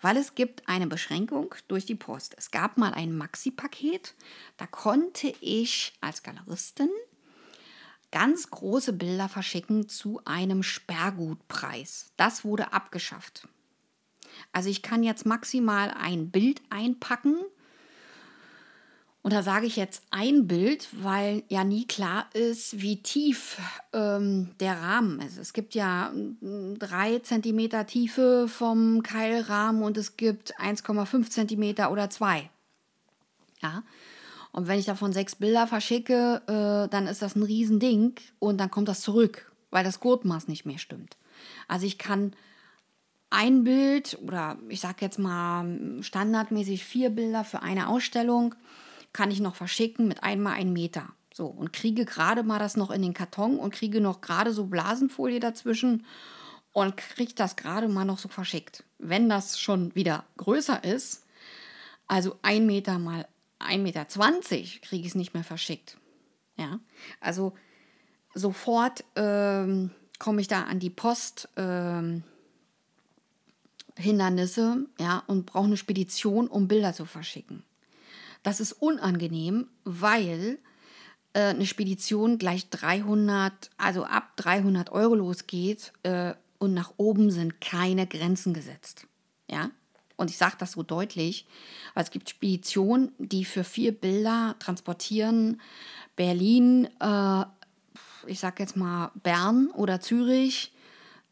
Weil 0.00 0.16
es 0.16 0.34
gibt 0.34 0.68
eine 0.68 0.86
Beschränkung 0.86 1.54
durch 1.68 1.86
die 1.86 1.94
Post. 1.94 2.34
Es 2.36 2.50
gab 2.50 2.76
mal 2.76 2.92
ein 2.92 3.16
Maxi-Paket, 3.16 4.14
da 4.56 4.66
konnte 4.66 5.32
ich 5.40 5.94
als 6.00 6.22
Galeristin 6.22 6.90
ganz 8.10 8.50
große 8.50 8.92
Bilder 8.92 9.28
verschicken 9.28 9.88
zu 9.88 10.20
einem 10.24 10.62
Sperrgutpreis. 10.62 12.12
Das 12.16 12.44
wurde 12.44 12.72
abgeschafft. 12.72 13.48
Also 14.52 14.68
ich 14.68 14.82
kann 14.82 15.02
jetzt 15.02 15.26
maximal 15.26 15.90
ein 15.90 16.30
Bild 16.30 16.60
einpacken 16.70 17.36
und 19.22 19.32
da 19.32 19.42
sage 19.44 19.66
ich 19.66 19.76
jetzt 19.76 20.02
ein 20.10 20.48
Bild, 20.48 20.88
weil 21.00 21.44
ja 21.48 21.62
nie 21.62 21.86
klar 21.86 22.26
ist, 22.34 22.80
wie 22.82 23.02
tief 23.02 23.58
ähm, 23.92 24.50
der 24.58 24.80
Rahmen 24.80 25.20
ist. 25.20 25.38
Es 25.38 25.52
gibt 25.52 25.76
ja 25.76 26.12
drei 26.42 27.20
Zentimeter 27.20 27.86
Tiefe 27.86 28.48
vom 28.48 29.04
Keilrahmen 29.04 29.84
und 29.84 29.96
es 29.96 30.16
gibt 30.16 30.58
1,5 30.58 31.30
Zentimeter 31.30 31.92
oder 31.92 32.10
zwei. 32.10 32.50
Ja. 33.62 33.84
Und 34.50 34.66
wenn 34.66 34.80
ich 34.80 34.86
davon 34.86 35.12
sechs 35.12 35.36
Bilder 35.36 35.68
verschicke, 35.68 36.42
äh, 36.46 36.90
dann 36.90 37.06
ist 37.06 37.22
das 37.22 37.36
ein 37.36 37.44
Riesending 37.44 38.14
und 38.40 38.58
dann 38.58 38.72
kommt 38.72 38.88
das 38.88 39.02
zurück, 39.02 39.52
weil 39.70 39.84
das 39.84 40.00
Gurtmaß 40.00 40.48
nicht 40.48 40.66
mehr 40.66 40.78
stimmt. 40.78 41.16
Also 41.68 41.86
ich 41.86 41.96
kann 41.96 42.34
ein 43.32 43.64
Bild 43.64 44.18
oder 44.22 44.58
ich 44.68 44.80
sage 44.80 44.98
jetzt 45.00 45.18
mal 45.18 46.02
standardmäßig 46.02 46.84
vier 46.84 47.10
Bilder 47.10 47.44
für 47.44 47.62
eine 47.62 47.88
Ausstellung 47.88 48.54
kann 49.14 49.30
ich 49.30 49.40
noch 49.40 49.56
verschicken 49.56 50.06
mit 50.06 50.22
einmal 50.22 50.54
ein 50.54 50.72
Meter. 50.72 51.08
So, 51.32 51.46
und 51.46 51.72
kriege 51.72 52.04
gerade 52.04 52.42
mal 52.42 52.58
das 52.58 52.76
noch 52.76 52.90
in 52.90 53.00
den 53.00 53.14
Karton 53.14 53.58
und 53.58 53.72
kriege 53.72 54.02
noch 54.02 54.20
gerade 54.20 54.52
so 54.52 54.66
Blasenfolie 54.66 55.40
dazwischen 55.40 56.04
und 56.72 56.98
kriege 56.98 57.32
das 57.34 57.56
gerade 57.56 57.88
mal 57.88 58.04
noch 58.04 58.18
so 58.18 58.28
verschickt. 58.28 58.84
Wenn 58.98 59.30
das 59.30 59.58
schon 59.58 59.94
wieder 59.94 60.24
größer 60.36 60.84
ist, 60.84 61.24
also 62.06 62.38
ein 62.42 62.66
Meter 62.66 62.98
mal 62.98 63.26
1,20 63.60 63.78
Meter 63.78 64.04
kriege 64.82 65.02
ich 65.02 65.08
es 65.08 65.14
nicht 65.14 65.32
mehr 65.32 65.44
verschickt. 65.44 65.96
Ja, 66.56 66.80
also 67.20 67.54
sofort 68.34 69.04
ähm, 69.16 69.90
komme 70.18 70.42
ich 70.42 70.48
da 70.48 70.64
an 70.64 70.80
die 70.80 70.90
Post. 70.90 71.48
Ähm, 71.56 72.24
Hindernisse, 73.96 74.86
ja, 74.98 75.22
und 75.26 75.46
brauche 75.46 75.66
eine 75.66 75.76
Spedition, 75.76 76.48
um 76.48 76.68
Bilder 76.68 76.92
zu 76.92 77.04
verschicken. 77.04 77.62
Das 78.42 78.60
ist 78.60 78.72
unangenehm, 78.72 79.68
weil 79.84 80.58
äh, 81.32 81.40
eine 81.40 81.66
Spedition 81.66 82.38
gleich 82.38 82.68
300, 82.70 83.70
also 83.76 84.04
ab 84.04 84.36
300 84.36 84.90
Euro 84.90 85.14
losgeht 85.14 85.92
äh, 86.02 86.34
und 86.58 86.74
nach 86.74 86.94
oben 86.96 87.30
sind 87.30 87.60
keine 87.60 88.06
Grenzen 88.06 88.54
gesetzt. 88.54 89.06
Ja, 89.50 89.70
und 90.16 90.30
ich 90.30 90.38
sage 90.38 90.56
das 90.58 90.72
so 90.72 90.82
deutlich, 90.82 91.46
weil 91.94 92.04
es 92.04 92.10
gibt 92.10 92.30
Speditionen, 92.30 93.12
die 93.18 93.44
für 93.44 93.64
vier 93.64 93.92
Bilder 93.92 94.56
transportieren 94.58 95.60
Berlin, 96.16 96.88
äh, 97.00 97.44
ich 98.26 98.38
sage 98.38 98.62
jetzt 98.62 98.76
mal 98.76 99.10
Bern 99.22 99.68
oder 99.74 100.00
Zürich, 100.00 100.71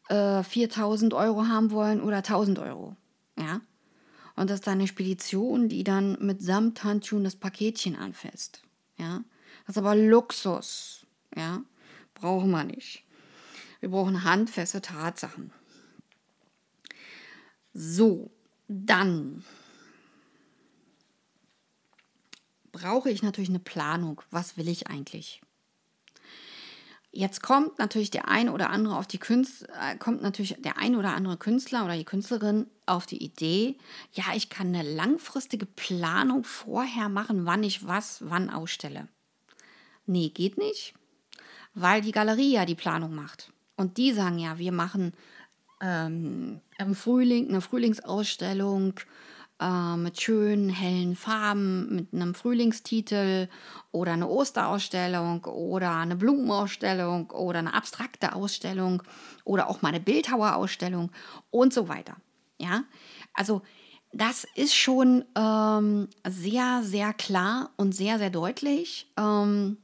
äh, 0.09 0.43
4000 0.43 1.13
Euro 1.13 1.47
haben 1.47 1.71
wollen 1.71 2.01
oder 2.01 2.17
1000 2.17 2.59
Euro. 2.59 2.95
Ja, 3.37 3.61
Und 4.35 4.49
das 4.49 4.59
ist 4.59 4.67
eine 4.67 4.87
Spedition, 4.87 5.69
die 5.69 5.83
dann 5.83 6.17
mit 6.19 6.41
Samthandschuhen 6.41 7.23
das 7.23 7.35
Paketchen 7.35 7.95
anfasst. 7.95 8.63
Ja? 8.97 9.23
Das 9.65 9.75
ist 9.75 9.77
aber 9.77 9.95
Luxus. 9.95 11.05
Ja? 11.35 11.61
Brauchen 12.13 12.51
wir 12.51 12.63
nicht. 12.63 13.03
Wir 13.79 13.89
brauchen 13.89 14.23
handfeste 14.23 14.81
Tatsachen. 14.81 15.51
So, 17.73 18.31
dann 18.67 19.43
brauche 22.71 23.09
ich 23.09 23.23
natürlich 23.23 23.49
eine 23.49 23.59
Planung. 23.59 24.21
Was 24.29 24.57
will 24.57 24.67
ich 24.67 24.87
eigentlich? 24.87 25.41
Jetzt 27.13 27.43
kommt 27.43 27.77
natürlich 27.77 28.09
der 28.09 28.29
eine 28.29 28.53
oder 28.53 28.69
andere 28.69 28.97
auf 28.97 29.05
die 29.05 29.17
Künstler, 29.17 29.67
äh, 29.81 29.97
kommt 29.97 30.21
natürlich 30.21 30.55
der 30.59 30.77
eine 30.77 30.97
oder 30.97 31.13
andere 31.13 31.35
Künstler 31.35 31.83
oder 31.83 31.97
die 31.97 32.05
Künstlerin 32.05 32.67
auf 32.85 33.05
die 33.05 33.21
Idee, 33.21 33.77
ja, 34.13 34.25
ich 34.33 34.49
kann 34.49 34.67
eine 34.67 34.83
langfristige 34.83 35.65
Planung 35.65 36.45
vorher 36.45 37.09
machen, 37.09 37.45
wann 37.45 37.63
ich 37.63 37.85
was 37.85 38.21
wann 38.29 38.49
ausstelle. 38.49 39.09
Nee, 40.05 40.29
geht 40.29 40.57
nicht, 40.57 40.93
weil 41.73 42.01
die 42.01 42.13
Galerie 42.13 42.53
ja 42.53 42.65
die 42.65 42.75
Planung 42.75 43.13
macht. 43.13 43.51
Und 43.75 43.97
die 43.97 44.13
sagen 44.13 44.39
ja, 44.39 44.57
wir 44.57 44.71
machen 44.71 45.13
ähm, 45.81 46.61
im 46.77 46.95
Frühling 46.95 47.49
eine 47.49 47.59
Frühlingsausstellung 47.59 48.93
äh, 49.61 49.95
mit 49.95 50.19
schönen 50.19 50.69
hellen 50.69 51.15
Farben, 51.15 51.95
mit 51.95 52.13
einem 52.13 52.33
Frühlingstitel 52.33 53.47
oder 53.91 54.13
eine 54.13 54.27
Osterausstellung 54.27 55.45
oder 55.45 55.95
eine 55.95 56.15
Blumenausstellung 56.15 57.29
oder 57.31 57.59
eine 57.59 57.73
abstrakte 57.73 58.33
Ausstellung 58.33 59.03
oder 59.45 59.69
auch 59.69 59.81
mal 59.81 59.89
eine 59.89 59.99
Bildhauerausstellung 59.99 61.11
und 61.51 61.73
so 61.73 61.87
weiter. 61.87 62.17
Ja, 62.57 62.83
also 63.33 63.61
das 64.13 64.45
ist 64.55 64.75
schon 64.75 65.25
ähm, 65.35 66.09
sehr, 66.27 66.81
sehr 66.83 67.13
klar 67.13 67.69
und 67.77 67.93
sehr, 67.93 68.17
sehr 68.17 68.29
deutlich, 68.29 69.09
ähm, 69.17 69.77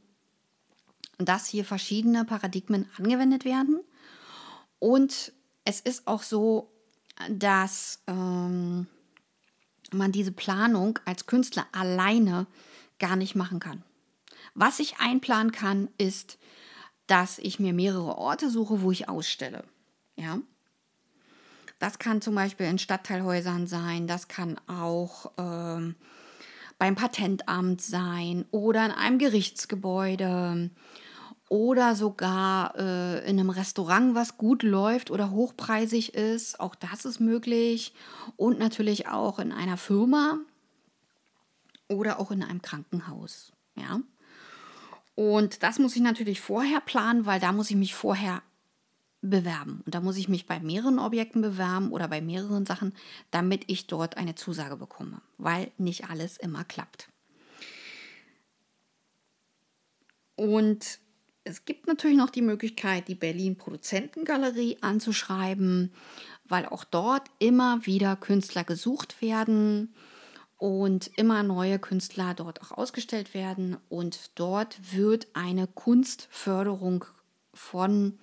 dass 1.17 1.47
hier 1.47 1.63
verschiedene 1.63 2.25
Paradigmen 2.25 2.89
angewendet 2.97 3.45
werden. 3.45 3.79
Und 4.79 5.31
es 5.65 5.79
ist 5.79 6.07
auch 6.07 6.23
so, 6.23 6.69
dass 7.29 8.03
ähm, 8.07 8.87
man 9.93 10.11
diese 10.11 10.31
Planung 10.31 10.99
als 11.05 11.25
Künstler 11.25 11.65
alleine 11.71 12.47
gar 12.99 13.15
nicht 13.15 13.35
machen 13.35 13.59
kann. 13.59 13.83
Was 14.53 14.79
ich 14.79 14.99
einplanen 14.99 15.51
kann, 15.51 15.89
ist, 15.97 16.37
dass 17.05 17.39
ich 17.39 17.59
mir 17.59 17.73
mehrere 17.73 18.17
Orte 18.17 18.49
suche, 18.49 18.81
wo 18.81 18.91
ich 18.91 19.07
ausstelle. 19.07 19.63
Ja. 20.15 20.39
Das 21.79 21.99
kann 21.99 22.21
zum 22.21 22.35
Beispiel 22.35 22.65
in 22.65 22.79
Stadtteilhäusern 22.79 23.67
sein, 23.67 24.07
das 24.07 24.27
kann 24.27 24.59
auch 24.67 25.31
ähm, 25.37 25.95
beim 26.79 26.95
Patentamt 26.95 27.81
sein 27.81 28.45
oder 28.51 28.85
in 28.85 28.91
einem 28.91 29.19
Gerichtsgebäude 29.19 30.71
oder 31.49 31.95
sogar 31.95 32.75
äh, 32.75 33.19
in 33.29 33.39
einem 33.39 33.49
Restaurant, 33.49 34.15
was 34.15 34.37
gut 34.37 34.63
läuft 34.63 35.11
oder 35.11 35.31
hochpreisig 35.31 36.13
ist. 36.13 36.59
Auch 36.59 36.75
das 36.75 37.05
ist 37.05 37.19
möglich. 37.19 37.93
Und 38.35 38.59
natürlich 38.59 39.07
auch 39.07 39.39
in 39.39 39.51
einer 39.51 39.77
Firma 39.77 40.39
oder 41.87 42.19
auch 42.19 42.31
in 42.31 42.43
einem 42.43 42.61
Krankenhaus. 42.61 43.53
Ja. 43.75 44.01
Und 45.15 45.63
das 45.63 45.79
muss 45.79 45.95
ich 45.95 46.01
natürlich 46.01 46.41
vorher 46.41 46.81
planen, 46.81 47.25
weil 47.25 47.39
da 47.39 47.51
muss 47.51 47.69
ich 47.69 47.77
mich 47.77 47.95
vorher 47.95 48.41
bewerben. 49.21 49.81
Und 49.85 49.95
da 49.95 50.01
muss 50.01 50.17
ich 50.17 50.29
mich 50.29 50.45
bei 50.45 50.59
mehreren 50.59 50.99
Objekten 50.99 51.41
bewerben 51.41 51.91
oder 51.91 52.07
bei 52.07 52.21
mehreren 52.21 52.65
Sachen, 52.65 52.93
damit 53.31 53.63
ich 53.67 53.87
dort 53.87 54.17
eine 54.17 54.35
Zusage 54.35 54.77
bekomme, 54.77 55.21
weil 55.37 55.71
nicht 55.77 56.09
alles 56.09 56.37
immer 56.37 56.63
klappt. 56.63 57.09
Und 60.35 60.99
es 61.47 61.65
gibt 61.65 61.87
natürlich 61.87 62.17
noch 62.17 62.29
die 62.29 62.41
Möglichkeit, 62.41 63.07
die 63.07 63.15
Berlin 63.15 63.55
Produzentengalerie 63.55 64.77
anzuschreiben, 64.81 65.93
weil 66.45 66.65
auch 66.65 66.83
dort 66.83 67.23
immer 67.39 67.85
wieder 67.85 68.15
Künstler 68.15 68.63
gesucht 68.63 69.21
werden 69.21 69.93
und 70.57 71.09
immer 71.15 71.43
neue 71.43 71.79
Künstler 71.79 72.33
dort 72.33 72.61
auch 72.61 72.77
ausgestellt 72.77 73.33
werden. 73.33 73.77
Und 73.89 74.31
dort 74.35 74.77
wird 74.93 75.27
eine 75.33 75.67
Kunstförderung 75.67 77.05
von 77.53 78.19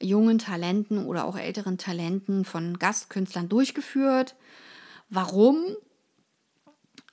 jungen 0.00 0.38
Talenten 0.38 1.06
oder 1.06 1.24
auch 1.24 1.36
älteren 1.36 1.78
Talenten 1.78 2.44
von 2.44 2.78
Gastkünstlern 2.78 3.48
durchgeführt. 3.48 4.34
Warum? 5.08 5.56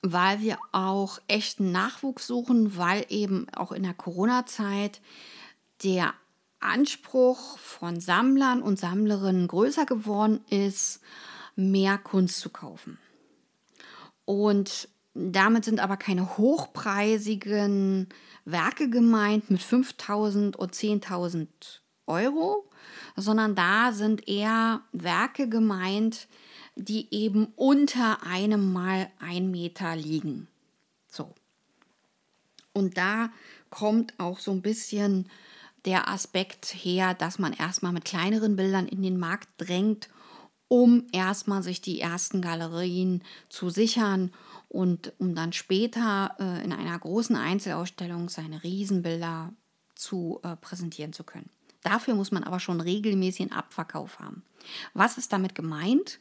Weil 0.02 0.40
wir 0.40 0.58
auch 0.72 1.18
echten 1.28 1.72
Nachwuchs 1.72 2.26
suchen, 2.26 2.76
weil 2.76 3.04
eben 3.08 3.46
auch 3.54 3.72
in 3.72 3.82
der 3.82 3.94
Corona-Zeit 3.94 5.00
der 5.84 6.14
Anspruch 6.60 7.58
von 7.58 8.00
Sammlern 8.00 8.62
und 8.62 8.78
Sammlerinnen 8.78 9.48
größer 9.48 9.86
geworden 9.86 10.40
ist, 10.48 11.00
mehr 11.56 11.98
Kunst 11.98 12.40
zu 12.40 12.50
kaufen. 12.50 12.98
Und 14.24 14.88
damit 15.14 15.64
sind 15.64 15.80
aber 15.80 15.96
keine 15.96 16.36
hochpreisigen 16.36 18.08
Werke 18.44 18.88
gemeint 18.88 19.50
mit 19.50 19.62
5000 19.62 20.56
und 20.56 20.74
10.000 20.74 21.48
Euro, 22.06 22.68
sondern 23.16 23.54
da 23.54 23.92
sind 23.92 24.28
eher 24.28 24.82
Werke 24.92 25.48
gemeint, 25.48 26.28
die 26.76 27.12
eben 27.12 27.46
unter 27.56 28.22
einem 28.24 28.72
mal 28.72 29.10
ein 29.18 29.50
Meter 29.50 29.96
liegen. 29.96 30.48
So. 31.08 31.34
Und 32.72 32.96
da 32.96 33.30
kommt 33.70 34.18
auch 34.18 34.38
so 34.38 34.52
ein 34.52 34.62
bisschen 34.62 35.28
der 35.84 36.08
Aspekt 36.08 36.66
her, 36.66 37.14
dass 37.14 37.38
man 37.38 37.52
erstmal 37.52 37.92
mit 37.92 38.04
kleineren 38.04 38.56
Bildern 38.56 38.86
in 38.86 39.02
den 39.02 39.18
Markt 39.18 39.48
drängt, 39.58 40.08
um 40.68 41.06
erstmal 41.12 41.62
sich 41.62 41.80
die 41.80 42.00
ersten 42.00 42.42
Galerien 42.42 43.22
zu 43.48 43.70
sichern 43.70 44.32
und 44.68 45.12
um 45.18 45.34
dann 45.34 45.52
später 45.52 46.36
äh, 46.38 46.62
in 46.62 46.72
einer 46.72 46.98
großen 46.98 47.34
Einzelausstellung 47.34 48.28
seine 48.28 48.62
Riesenbilder 48.62 49.52
zu 49.96 50.38
äh, 50.44 50.54
präsentieren 50.56 51.12
zu 51.12 51.24
können. 51.24 51.50
Dafür 51.82 52.14
muss 52.14 52.30
man 52.30 52.44
aber 52.44 52.60
schon 52.60 52.80
regelmäßig 52.80 53.40
einen 53.40 53.52
Abverkauf 53.58 54.20
haben. 54.20 54.44
Was 54.94 55.18
ist 55.18 55.32
damit 55.32 55.54
gemeint? 55.54 56.20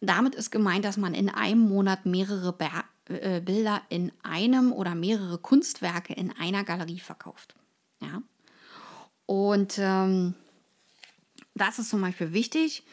Damit 0.00 0.34
ist 0.34 0.50
gemeint, 0.50 0.84
dass 0.84 0.96
man 0.96 1.14
in 1.14 1.28
einem 1.28 1.60
Monat 1.60 2.06
mehrere 2.06 2.52
Be 2.52 2.68
äh, 3.08 3.40
Bilder 3.40 3.82
in 3.88 4.12
einem 4.22 4.72
oder 4.72 4.94
mehrere 4.94 5.38
Kunstwerke 5.38 6.12
in 6.12 6.32
einer 6.38 6.64
Galerie 6.64 7.00
verkauft. 7.00 7.54
Ja? 8.00 8.22
Und 9.26 9.78
ähm, 9.78 10.34
das 11.54 11.78
ist 11.78 11.90
zum 11.90 12.00
Beispiel 12.00 12.32
wichtig. 12.32 12.84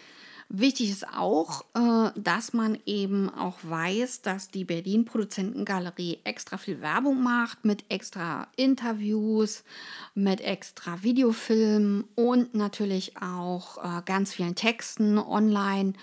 Wichtig 0.49 0.91
ist 0.91 1.07
auch, 1.07 1.65
äh, 1.73 2.11
dass 2.19 2.53
man 2.53 2.77
eben 2.85 3.29
auch 3.29 3.57
weiß, 3.63 4.21
dass 4.21 4.51
die 4.51 4.63
Berlin 4.63 5.03
Produzentengalerie 5.03 6.19
extra 6.23 6.57
viel 6.57 6.81
Werbung 6.81 7.23
macht 7.23 7.65
mit 7.65 7.83
extra 7.89 8.47
Interviews, 8.55 9.63
mit 10.13 10.41
extra 10.41 11.01
Videofilmen 11.01 12.03
und 12.15 12.53
natürlich 12.53 13.17
auch 13.17 13.83
äh, 13.83 14.01
ganz 14.05 14.33
vielen 14.33 14.55
Texten 14.55 15.17
online 15.17 15.93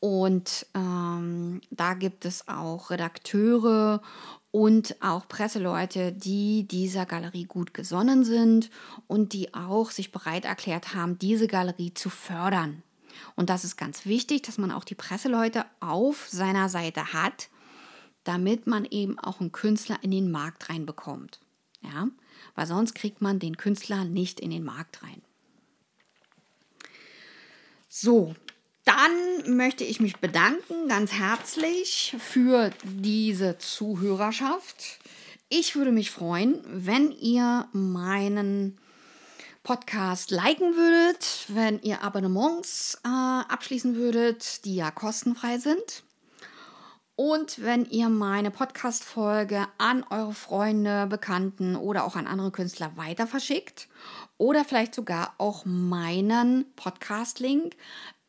und 0.00 0.66
ähm, 0.74 1.60
da 1.70 1.94
gibt 1.94 2.24
es 2.24 2.46
auch 2.46 2.90
Redakteure 2.90 4.00
und 4.50 4.96
auch 5.00 5.26
Presseleute, 5.28 6.12
die 6.12 6.66
dieser 6.68 7.04
Galerie 7.04 7.44
gut 7.44 7.74
gesonnen 7.74 8.24
sind 8.24 8.70
und 9.06 9.32
die 9.32 9.54
auch 9.54 9.90
sich 9.90 10.12
bereit 10.12 10.44
erklärt 10.44 10.94
haben, 10.94 11.18
diese 11.18 11.48
Galerie 11.48 11.92
zu 11.94 12.10
fördern. 12.10 12.82
Und 13.34 13.50
das 13.50 13.64
ist 13.64 13.76
ganz 13.76 14.06
wichtig, 14.06 14.42
dass 14.42 14.58
man 14.58 14.70
auch 14.70 14.84
die 14.84 14.94
Presseleute 14.94 15.64
auf 15.80 16.28
seiner 16.28 16.68
Seite 16.68 17.12
hat, 17.12 17.48
damit 18.22 18.66
man 18.66 18.84
eben 18.84 19.18
auch 19.18 19.40
einen 19.40 19.52
Künstler 19.52 19.98
in 20.02 20.12
den 20.12 20.30
Markt 20.30 20.70
reinbekommt. 20.70 21.40
Ja? 21.82 22.08
Weil 22.54 22.66
sonst 22.66 22.94
kriegt 22.94 23.20
man 23.20 23.40
den 23.40 23.56
Künstler 23.56 24.04
nicht 24.04 24.38
in 24.38 24.50
den 24.50 24.64
Markt 24.64 25.02
rein. 25.02 25.22
So, 27.88 28.34
dann 28.88 29.56
möchte 29.56 29.84
ich 29.84 30.00
mich 30.00 30.16
bedanken 30.16 30.88
ganz 30.88 31.12
herzlich 31.12 32.16
für 32.18 32.70
diese 32.84 33.58
Zuhörerschaft. 33.58 34.98
Ich 35.50 35.76
würde 35.76 35.92
mich 35.92 36.10
freuen, 36.10 36.62
wenn 36.64 37.12
ihr 37.12 37.68
meinen 37.72 38.78
Podcast 39.62 40.30
liken 40.30 40.74
würdet, 40.74 41.44
wenn 41.48 41.82
ihr 41.82 42.02
Abonnements 42.02 42.98
äh, 43.04 43.08
abschließen 43.08 43.94
würdet, 43.94 44.64
die 44.64 44.76
ja 44.76 44.90
kostenfrei 44.90 45.58
sind. 45.58 46.04
Und 47.14 47.62
wenn 47.62 47.84
ihr 47.84 48.08
meine 48.08 48.50
Podcast-Folge 48.50 49.66
an 49.76 50.02
eure 50.08 50.32
Freunde, 50.32 51.06
Bekannten 51.08 51.76
oder 51.76 52.04
auch 52.04 52.16
an 52.16 52.26
andere 52.26 52.52
Künstler 52.52 52.96
weiter 52.96 53.26
verschickt 53.26 53.88
oder 54.38 54.64
vielleicht 54.64 54.94
sogar 54.94 55.34
auch 55.36 55.66
meinen 55.66 56.64
Podcast-Link 56.76 57.76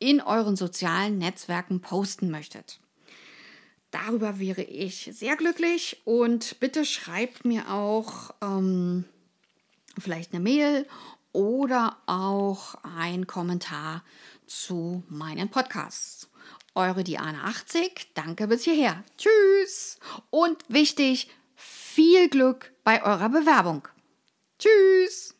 in 0.00 0.20
euren 0.20 0.56
sozialen 0.56 1.18
Netzwerken 1.18 1.80
posten 1.80 2.30
möchtet. 2.30 2.80
Darüber 3.92 4.38
wäre 4.40 4.62
ich 4.62 5.10
sehr 5.12 5.36
glücklich 5.36 6.00
und 6.04 6.58
bitte 6.58 6.84
schreibt 6.84 7.44
mir 7.44 7.70
auch 7.70 8.34
ähm, 8.40 9.04
vielleicht 9.98 10.32
eine 10.32 10.42
Mail 10.42 10.86
oder 11.32 11.96
auch 12.06 12.74
ein 12.82 13.26
Kommentar 13.26 14.04
zu 14.46 15.04
meinen 15.08 15.48
Podcasts. 15.48 16.28
Eure 16.74 17.02
Diana 17.02 17.44
80, 17.44 18.14
danke 18.14 18.46
bis 18.46 18.62
hierher. 18.62 19.02
Tschüss. 19.18 19.98
Und 20.30 20.58
wichtig, 20.68 21.28
viel 21.56 22.28
Glück 22.28 22.72
bei 22.84 23.02
eurer 23.04 23.28
Bewerbung. 23.28 23.86
Tschüss. 24.58 25.34